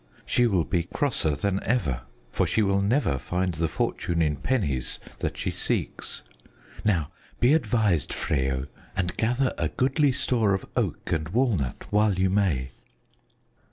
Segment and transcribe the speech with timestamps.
[0.25, 2.01] She will be crosser than ever,
[2.31, 6.23] for she will never find the fortune in pennies that she seeks.
[6.83, 12.31] Now be advised, Freyo, and gather a goodly store of oak and walnut while you
[12.31, 12.69] may."